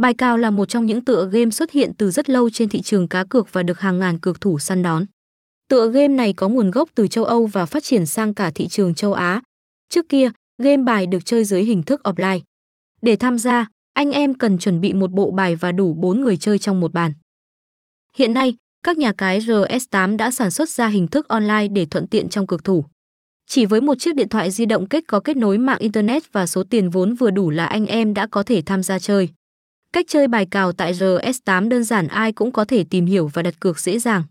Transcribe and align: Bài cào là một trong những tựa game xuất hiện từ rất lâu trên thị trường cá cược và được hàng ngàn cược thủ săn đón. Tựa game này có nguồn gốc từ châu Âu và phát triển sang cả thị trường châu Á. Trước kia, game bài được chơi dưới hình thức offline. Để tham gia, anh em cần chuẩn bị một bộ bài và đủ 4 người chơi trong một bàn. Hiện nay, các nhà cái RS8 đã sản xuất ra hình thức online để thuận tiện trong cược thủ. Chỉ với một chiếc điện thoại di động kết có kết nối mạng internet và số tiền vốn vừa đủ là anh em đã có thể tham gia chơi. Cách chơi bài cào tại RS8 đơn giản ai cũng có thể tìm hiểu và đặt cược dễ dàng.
Bài 0.00 0.14
cào 0.14 0.36
là 0.36 0.50
một 0.50 0.68
trong 0.68 0.86
những 0.86 1.04
tựa 1.04 1.28
game 1.32 1.50
xuất 1.50 1.70
hiện 1.70 1.92
từ 1.98 2.10
rất 2.10 2.30
lâu 2.30 2.50
trên 2.50 2.68
thị 2.68 2.80
trường 2.82 3.08
cá 3.08 3.24
cược 3.24 3.52
và 3.52 3.62
được 3.62 3.80
hàng 3.80 3.98
ngàn 3.98 4.18
cược 4.18 4.40
thủ 4.40 4.58
săn 4.58 4.82
đón. 4.82 5.04
Tựa 5.68 5.90
game 5.90 6.08
này 6.08 6.32
có 6.32 6.48
nguồn 6.48 6.70
gốc 6.70 6.88
từ 6.94 7.08
châu 7.08 7.24
Âu 7.24 7.46
và 7.46 7.66
phát 7.66 7.84
triển 7.84 8.06
sang 8.06 8.34
cả 8.34 8.50
thị 8.54 8.68
trường 8.68 8.94
châu 8.94 9.12
Á. 9.12 9.42
Trước 9.88 10.08
kia, 10.08 10.30
game 10.62 10.82
bài 10.82 11.06
được 11.06 11.24
chơi 11.24 11.44
dưới 11.44 11.62
hình 11.62 11.82
thức 11.82 12.00
offline. 12.04 12.40
Để 13.02 13.16
tham 13.16 13.38
gia, 13.38 13.66
anh 13.92 14.10
em 14.10 14.34
cần 14.34 14.58
chuẩn 14.58 14.80
bị 14.80 14.92
một 14.92 15.10
bộ 15.10 15.30
bài 15.30 15.56
và 15.56 15.72
đủ 15.72 15.94
4 15.94 16.20
người 16.20 16.36
chơi 16.36 16.58
trong 16.58 16.80
một 16.80 16.92
bàn. 16.92 17.12
Hiện 18.16 18.34
nay, 18.34 18.54
các 18.84 18.98
nhà 18.98 19.12
cái 19.12 19.40
RS8 19.40 20.16
đã 20.16 20.30
sản 20.30 20.50
xuất 20.50 20.68
ra 20.68 20.86
hình 20.86 21.08
thức 21.08 21.28
online 21.28 21.68
để 21.68 21.86
thuận 21.86 22.06
tiện 22.06 22.28
trong 22.28 22.46
cược 22.46 22.64
thủ. 22.64 22.84
Chỉ 23.46 23.66
với 23.66 23.80
một 23.80 23.94
chiếc 23.98 24.14
điện 24.14 24.28
thoại 24.28 24.50
di 24.50 24.66
động 24.66 24.86
kết 24.86 25.04
có 25.08 25.20
kết 25.20 25.36
nối 25.36 25.58
mạng 25.58 25.78
internet 25.78 26.32
và 26.32 26.46
số 26.46 26.62
tiền 26.70 26.90
vốn 26.90 27.14
vừa 27.14 27.30
đủ 27.30 27.50
là 27.50 27.66
anh 27.66 27.86
em 27.86 28.14
đã 28.14 28.26
có 28.26 28.42
thể 28.42 28.62
tham 28.66 28.82
gia 28.82 28.98
chơi. 28.98 29.28
Cách 29.92 30.06
chơi 30.08 30.28
bài 30.28 30.46
cào 30.50 30.72
tại 30.72 30.92
RS8 30.92 31.68
đơn 31.68 31.84
giản 31.84 32.08
ai 32.08 32.32
cũng 32.32 32.52
có 32.52 32.64
thể 32.64 32.84
tìm 32.90 33.06
hiểu 33.06 33.30
và 33.34 33.42
đặt 33.42 33.60
cược 33.60 33.80
dễ 33.80 33.98
dàng. 33.98 34.22